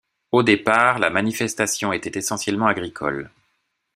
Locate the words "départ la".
0.41-1.11